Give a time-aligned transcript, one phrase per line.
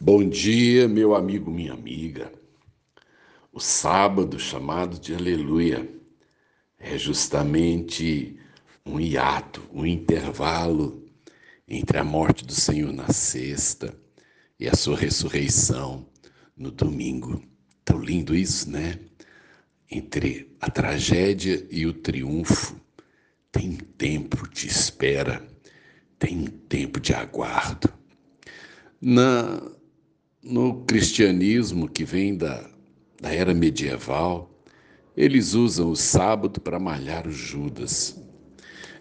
[0.00, 2.32] Bom dia, meu amigo, minha amiga.
[3.52, 5.86] O sábado, chamado de Aleluia,
[6.78, 8.38] é justamente
[8.86, 11.04] um hiato, um intervalo
[11.68, 13.94] entre a morte do Senhor na sexta
[14.58, 16.08] e a sua ressurreição
[16.56, 17.42] no domingo.
[17.84, 18.98] Tão lindo isso, né?
[19.90, 22.74] Entre a tragédia e o triunfo,
[23.52, 25.46] tem tempo de espera,
[26.18, 27.92] tem tempo de aguardo.
[29.06, 29.60] Na,
[30.42, 32.64] no cristianismo que vem da,
[33.20, 34.50] da era medieval,
[35.14, 38.18] eles usam o sábado para malhar os Judas.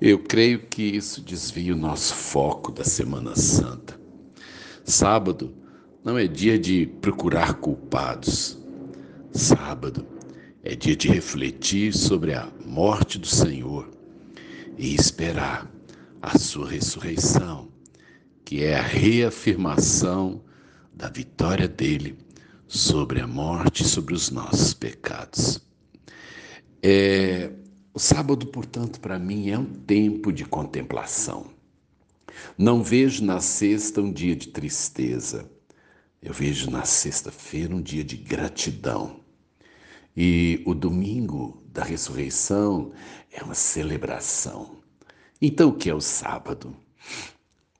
[0.00, 3.96] Eu creio que isso desvia o nosso foco da Semana Santa.
[4.82, 5.54] Sábado
[6.02, 8.58] não é dia de procurar culpados.
[9.30, 10.04] Sábado
[10.64, 13.88] é dia de refletir sobre a morte do Senhor
[14.76, 15.70] e esperar
[16.20, 17.68] a sua ressurreição,
[18.44, 20.42] que é a reafirmação
[20.92, 22.18] da vitória dele
[22.68, 25.60] sobre a morte e sobre os nossos pecados.
[26.82, 27.50] É,
[27.92, 31.46] o sábado, portanto, para mim é um tempo de contemplação.
[32.58, 35.50] Não vejo na sexta um dia de tristeza,
[36.20, 39.20] eu vejo na sexta-feira um dia de gratidão.
[40.16, 42.92] E o domingo da ressurreição
[43.32, 44.78] é uma celebração.
[45.40, 46.76] Então, o que é o sábado?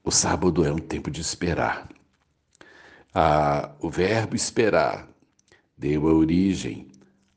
[0.06, 1.88] O sábado é um tempo de esperar.
[3.14, 5.08] Ah, o verbo esperar
[5.78, 6.88] deu origem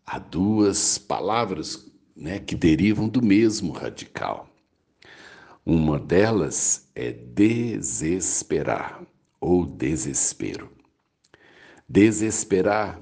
[0.06, 4.50] a duas palavras né, que derivam do mesmo radical.
[5.66, 9.02] Uma delas é desesperar
[9.40, 10.70] ou desespero.
[11.88, 13.00] Desesperar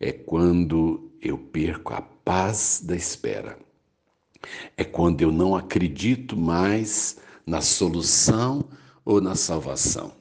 [0.00, 3.58] é quando eu perco a paz da espera.
[4.78, 8.66] É quando eu não acredito mais na solução
[9.04, 10.12] ou na salvação.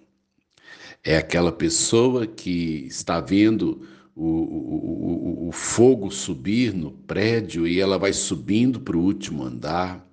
[1.04, 7.80] É aquela pessoa que está vendo o, o, o, o fogo subir no prédio e
[7.80, 10.08] ela vai subindo para o último andar,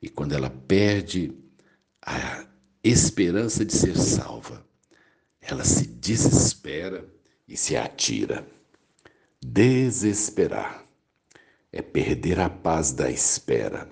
[0.00, 1.32] e quando ela perde
[2.04, 2.44] a
[2.82, 4.64] esperança de ser salva,
[5.40, 7.06] ela se desespera
[7.48, 8.46] e se atira.
[9.42, 10.84] Desesperar
[11.72, 13.88] é perder a paz da espera.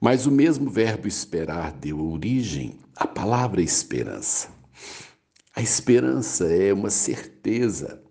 [0.00, 4.48] Mas o mesmo verbo esperar deu origem à palavra esperança.
[5.56, 8.02] A esperança é uma certeza,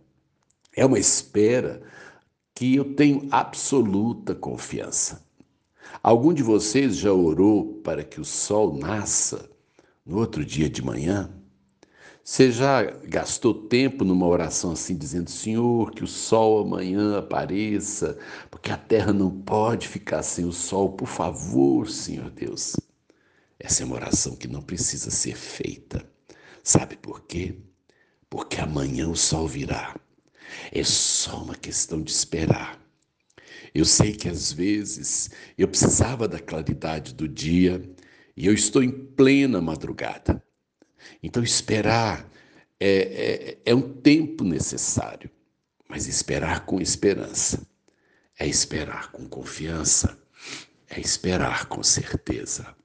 [0.75, 1.81] é uma espera
[2.55, 5.25] que eu tenho absoluta confiança.
[6.01, 9.49] Algum de vocês já orou para que o sol nasça
[10.05, 11.29] no outro dia de manhã?
[12.25, 18.17] Você já gastou tempo numa oração assim, dizendo: Senhor, que o sol amanhã apareça,
[18.49, 22.77] porque a terra não pode ficar sem o sol, por favor, Senhor Deus.
[23.59, 26.05] Essa é uma oração que não precisa ser feita.
[26.63, 27.57] Sabe por quê?
[28.29, 29.93] Porque amanhã o sol virá.
[30.71, 32.79] É só uma questão de esperar.
[33.75, 37.81] Eu sei que às vezes eu precisava da claridade do dia
[38.35, 40.41] e eu estou em plena madrugada.
[41.21, 42.29] Então, esperar
[42.79, 45.29] é, é, é um tempo necessário,
[45.87, 47.65] mas esperar com esperança,
[48.37, 50.17] é esperar com confiança,
[50.89, 52.75] é esperar com certeza.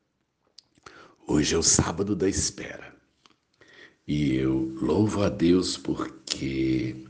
[1.27, 2.95] Hoje é o sábado da espera.
[4.07, 7.05] E eu louvo a Deus porque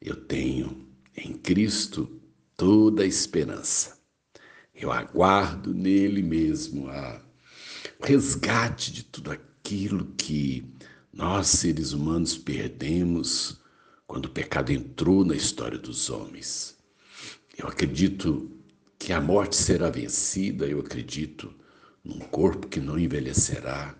[0.00, 0.86] eu tenho
[1.16, 2.20] em Cristo
[2.56, 3.98] toda a esperança.
[4.74, 7.22] Eu aguardo nele mesmo a
[8.02, 9.30] resgate de tudo
[9.70, 10.64] aquilo que
[11.12, 13.60] nós, seres humanos, perdemos
[14.04, 16.76] quando o pecado entrou na história dos homens.
[17.56, 18.50] Eu acredito
[18.98, 21.54] que a morte será vencida, eu acredito
[22.02, 23.94] num corpo que não envelhecerá,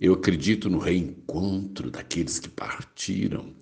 [0.00, 3.54] eu acredito no reencontro daqueles que partiram.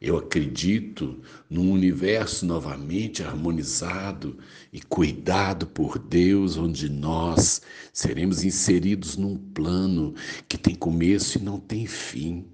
[0.00, 4.38] Eu acredito num universo novamente harmonizado
[4.72, 7.62] e cuidado por Deus, onde nós
[7.92, 10.14] seremos inseridos num plano
[10.48, 12.46] que tem começo e não tem fim,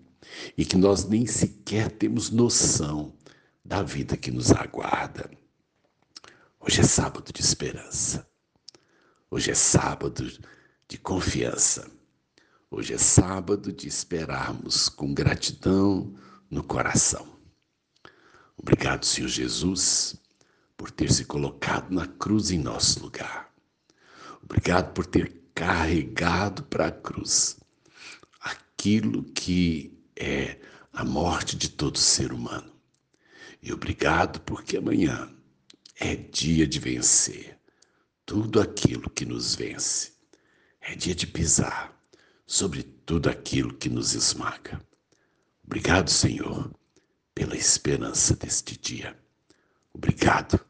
[0.56, 3.14] e que nós nem sequer temos noção
[3.64, 5.30] da vida que nos aguarda.
[6.60, 8.28] Hoje é sábado de esperança.
[9.30, 10.30] Hoje é sábado
[10.88, 11.90] de confiança.
[12.70, 16.14] Hoje é sábado de esperarmos com gratidão
[16.50, 17.26] no coração.
[18.56, 20.16] Obrigado, Senhor Jesus,
[20.76, 23.50] por ter se colocado na cruz em nosso lugar.
[24.42, 27.58] Obrigado por ter carregado para a cruz
[28.40, 30.58] aquilo que é
[30.92, 32.72] a morte de todo ser humano.
[33.62, 35.30] E obrigado porque amanhã
[35.96, 37.58] é dia de vencer
[38.24, 40.12] tudo aquilo que nos vence.
[40.80, 41.94] É dia de pisar
[42.46, 44.80] sobre tudo aquilo que nos esmaga.
[45.64, 46.70] Obrigado, Senhor,
[47.34, 49.16] pela esperança deste dia.
[49.92, 50.60] Obrigado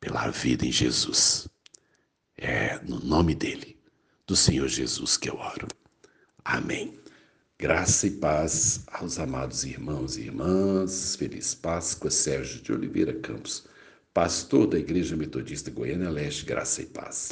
[0.00, 1.48] pela vida em Jesus.
[2.36, 3.78] É no nome dele,
[4.26, 5.66] do Senhor Jesus, que eu oro.
[6.44, 6.98] Amém.
[7.58, 11.16] Graça e paz aos amados irmãos e irmãs.
[11.16, 13.66] Feliz Páscoa, Sérgio de Oliveira Campos,
[14.14, 16.44] pastor da Igreja Metodista Goiânia Leste.
[16.44, 17.26] Graça e paz.